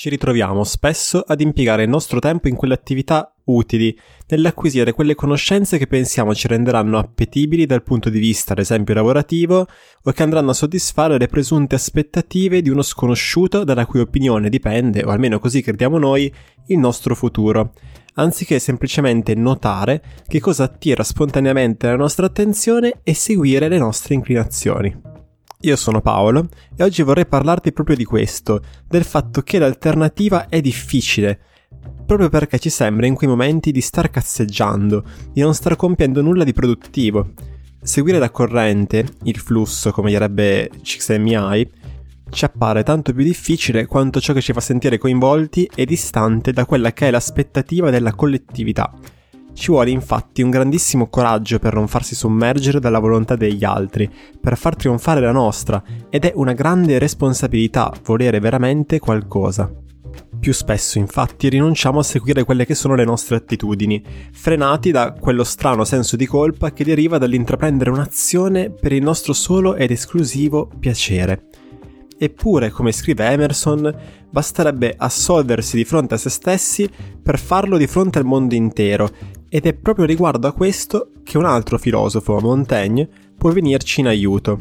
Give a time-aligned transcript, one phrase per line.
[0.00, 3.94] Ci ritroviamo spesso ad impiegare il nostro tempo in quelle attività utili,
[4.28, 9.66] nell'acquisire quelle conoscenze che pensiamo ci renderanno appetibili dal punto di vista, ad esempio, lavorativo,
[10.02, 15.04] o che andranno a soddisfare le presunte aspettative di uno sconosciuto dalla cui opinione dipende,
[15.04, 16.32] o almeno così crediamo noi,
[16.68, 17.74] il nostro futuro,
[18.14, 25.09] anziché semplicemente notare che cosa attira spontaneamente la nostra attenzione e seguire le nostre inclinazioni.
[25.62, 30.62] Io sono Paolo e oggi vorrei parlarti proprio di questo, del fatto che l'alternativa è
[30.62, 31.38] difficile,
[32.06, 36.44] proprio perché ci sembra in quei momenti di star cazzeggiando, di non star compiendo nulla
[36.44, 37.32] di produttivo.
[37.82, 41.70] Seguire la corrente, il flusso, come direbbe CXMI,
[42.30, 46.64] ci appare tanto più difficile quanto ciò che ci fa sentire coinvolti e distante da
[46.64, 48.90] quella che è l'aspettativa della collettività
[49.60, 54.10] ci vuole infatti un grandissimo coraggio per non farsi sommergere dalla volontà degli altri,
[54.40, 59.70] per far trionfare la nostra, ed è una grande responsabilità volere veramente qualcosa.
[60.40, 65.44] Più spesso infatti rinunciamo a seguire quelle che sono le nostre attitudini, frenati da quello
[65.44, 71.48] strano senso di colpa che deriva dall'intraprendere un'azione per il nostro solo ed esclusivo piacere.
[72.16, 73.94] Eppure, come scrive Emerson,
[74.30, 76.88] basterebbe assolversi di fronte a se stessi
[77.22, 79.10] per farlo di fronte al mondo intero
[79.52, 84.58] ed è proprio riguardo a questo che un altro filosofo, Montaigne, può venirci in aiuto.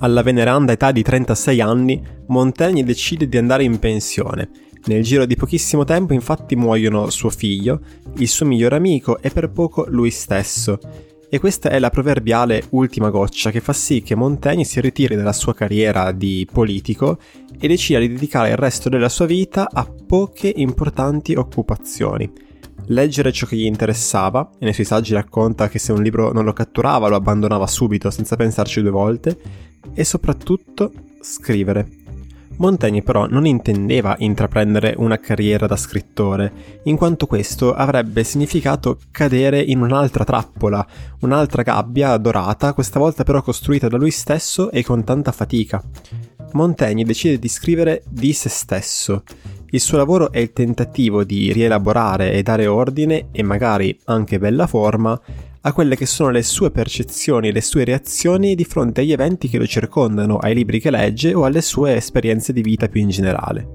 [0.00, 4.50] Alla veneranda età di 36 anni, Montaigne decide di andare in pensione.
[4.86, 7.80] Nel giro di pochissimo tempo infatti muoiono suo figlio,
[8.16, 10.80] il suo migliore amico e per poco lui stesso.
[11.30, 15.32] E questa è la proverbiale ultima goccia che fa sì che Montaigne si ritiri dalla
[15.32, 17.18] sua carriera di politico
[17.56, 22.46] e decida di dedicare il resto della sua vita a poche importanti occupazioni
[22.86, 26.44] leggere ciò che gli interessava, e nei suoi saggi racconta che se un libro non
[26.44, 29.38] lo catturava lo abbandonava subito senza pensarci due volte,
[29.94, 31.88] e soprattutto scrivere.
[32.58, 39.60] Montaigne però non intendeva intraprendere una carriera da scrittore, in quanto questo avrebbe significato cadere
[39.60, 40.84] in un'altra trappola,
[41.20, 45.80] un'altra gabbia dorata, questa volta però costruita da lui stesso e con tanta fatica.
[46.52, 49.22] Montaigne decide di scrivere di se stesso.
[49.70, 54.66] Il suo lavoro è il tentativo di rielaborare e dare ordine, e magari anche bella
[54.66, 55.20] forma,
[55.60, 59.48] a quelle che sono le sue percezioni e le sue reazioni di fronte agli eventi
[59.48, 63.10] che lo circondano, ai libri che legge o alle sue esperienze di vita più in
[63.10, 63.68] generale.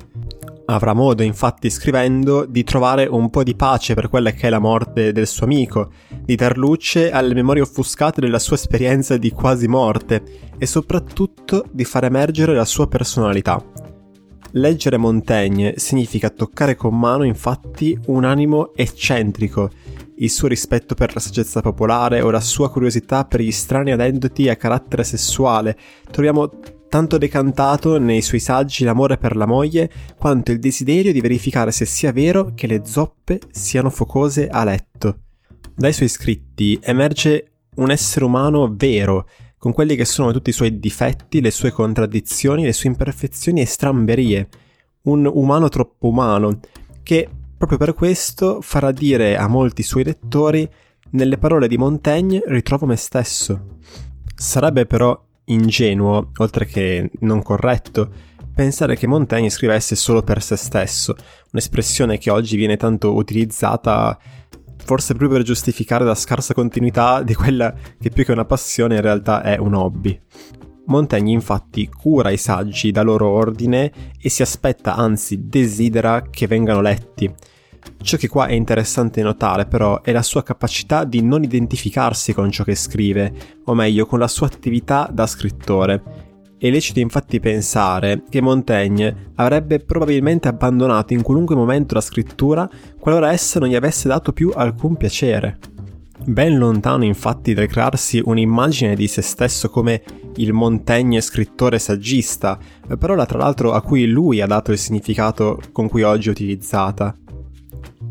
[0.66, 4.59] Avrà modo, infatti, scrivendo, di trovare un po' di pace per quella che è la
[4.59, 5.92] morte del suo amico,
[6.24, 10.24] di dar luce alle memorie offuscate della sua esperienza di quasi morte
[10.58, 13.83] e soprattutto di far emergere la sua personalità.
[14.56, 19.72] Leggere Montaigne significa toccare con mano, infatti, un animo eccentrico,
[20.18, 24.50] il suo rispetto per la saggezza popolare o la sua curiosità per gli strani aneddoti
[24.50, 25.75] a carattere sessuale.
[26.12, 26.52] Troviamo
[26.88, 31.85] tanto decantato nei suoi saggi l'amore per la moglie quanto il desiderio di verificare se
[31.85, 35.18] sia vero che le zoppe siano focose a letto.
[35.75, 39.28] Dai suoi scritti emerge un essere umano vero,
[39.63, 43.66] con quelli che sono tutti i suoi difetti, le sue contraddizioni, le sue imperfezioni e
[43.66, 44.50] stramberie.
[45.03, 46.59] Un umano troppo umano,
[47.01, 50.69] che proprio per questo farà dire a molti suoi lettori
[51.12, 53.78] nelle parole di Montaigne ritrovo me stesso.
[54.35, 58.12] Sarebbe però ingenuo, oltre che non corretto,
[58.53, 61.16] pensare che Montaigne scrivesse solo per se stesso,
[61.53, 64.19] un'espressione che oggi viene tanto utilizzata
[64.84, 69.02] forse proprio per giustificare la scarsa continuità di quella che più che una passione in
[69.02, 70.20] realtà è un hobby.
[70.86, 76.82] Montaigne infatti cura i saggi da loro ordine e si aspetta, anzi desidera che vengano
[76.82, 77.34] letti,
[78.02, 82.52] Ciò che qua è interessante notare però è la sua capacità di non identificarsi con
[82.52, 83.34] ciò che scrive,
[83.66, 86.22] o meglio con la sua attività da scrittore.
[86.63, 93.34] È lecito infatti pensare che Montaigne avrebbe probabilmente abbandonato in qualunque momento la scrittura qualora
[93.34, 95.59] essa non gli avesse dato più alcun piacere.
[96.23, 100.03] Ben lontano infatti dal crearsi un'immagine di se stesso come
[100.38, 102.57] il Montaigne scrittore saggista,
[102.97, 107.14] parola tra l'altro a cui lui ha dato il significato con cui oggi è utilizzata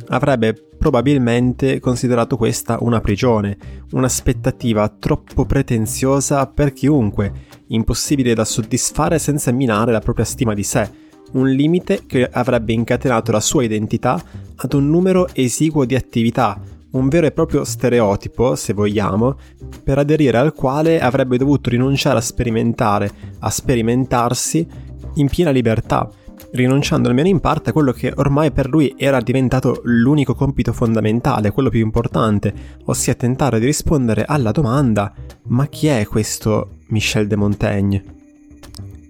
[0.09, 3.57] avrebbe probabilmente considerato questa una prigione,
[3.93, 7.33] un'aspettativa troppo pretenziosa per chiunque,
[7.69, 10.91] impossibile da soddisfare senza minare la propria stima di sé,
[11.33, 14.21] un limite che avrebbe incatenato la sua identità
[14.57, 16.61] ad un numero esiguo di attività,
[16.91, 19.37] un vero e proprio stereotipo, se vogliamo,
[19.83, 24.67] per aderire al quale avrebbe dovuto rinunciare a sperimentare, a sperimentarsi
[25.15, 26.11] in piena libertà,
[26.53, 31.51] rinunciando almeno in parte a quello che ormai per lui era diventato l'unico compito fondamentale,
[31.51, 32.53] quello più importante,
[32.85, 35.13] ossia tentare di rispondere alla domanda
[35.45, 38.05] ma chi è questo Michel de Montaigne?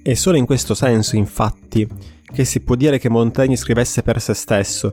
[0.02, 1.86] È solo in questo senso, infatti,
[2.32, 4.92] che si può dire che Montaigne scrivesse per se stesso,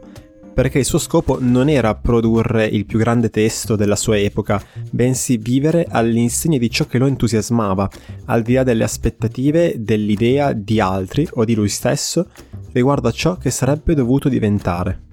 [0.53, 4.61] perché il suo scopo non era produrre il più grande testo della sua epoca,
[4.91, 7.89] bensì vivere all'insegna di ciò che lo entusiasmava,
[8.25, 12.27] al di là delle aspettative dell'idea di altri o di lui stesso
[12.71, 15.07] riguardo a ciò che sarebbe dovuto diventare.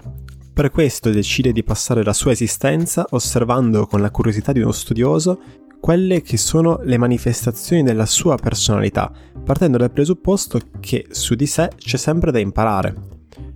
[0.53, 5.39] Per questo decide di passare la sua esistenza osservando con la curiosità di uno studioso
[5.79, 9.11] quelle che sono le manifestazioni della sua personalità,
[9.45, 12.95] partendo dal presupposto che su di sé c'è sempre da imparare.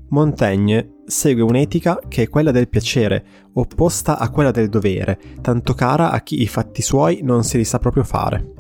[0.10, 3.24] Montaigne segue un'etica che è quella del piacere,
[3.54, 7.66] opposta a quella del dovere, tanto cara a chi i fatti suoi non se li
[7.66, 8.54] sa proprio fare.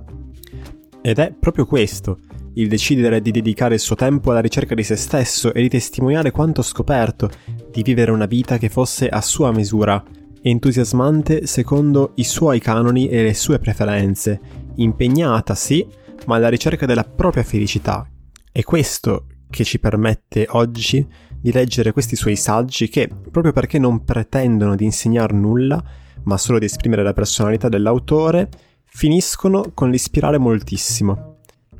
[1.01, 2.19] Ed è proprio questo,
[2.56, 6.31] il decidere di dedicare il suo tempo alla ricerca di se stesso e di testimoniare
[6.31, 7.30] quanto scoperto,
[7.71, 10.03] di vivere una vita che fosse a sua misura,
[10.42, 14.39] entusiasmante secondo i suoi canoni e le sue preferenze,
[14.75, 15.88] impegnata sì,
[16.25, 18.06] ma alla ricerca della propria felicità.
[18.51, 21.07] È questo che ci permette oggi
[21.42, 25.84] di leggere questi suoi saggi che, proprio perché non pretendono di insegnar nulla,
[26.24, 28.50] ma solo di esprimere la personalità dell'autore,
[28.86, 31.38] finiscono con l'ispirare moltissimo.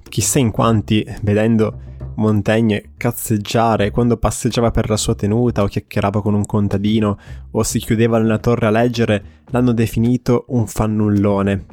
[0.10, 6.34] Chissà in quanti, vedendo Montaigne cazzeggiare quando passeggiava per la sua tenuta o chiacchierava con
[6.34, 7.18] un contadino
[7.52, 11.66] o si chiudeva nella torre a leggere, l'hanno definito un fannullone.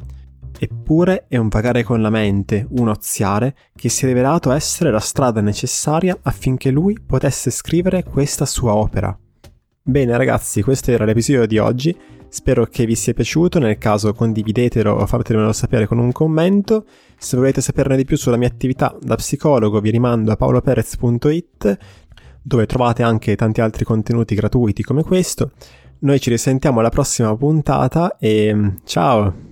[0.57, 4.99] Eppure è un vagare con la mente, un oziare, che si è rivelato essere la
[4.99, 9.17] strada necessaria affinché lui potesse scrivere questa sua opera.
[9.81, 11.95] Bene ragazzi, questo era l'episodio di oggi,
[12.29, 16.85] spero che vi sia piaciuto, nel caso condividetelo o fatemelo sapere con un commento,
[17.17, 21.77] se volete saperne di più sulla mia attività da psicologo vi rimando a paoloperez.it
[22.41, 25.51] dove trovate anche tanti altri contenuti gratuiti come questo.
[25.99, 29.48] Noi ci risentiamo alla prossima puntata e ciao!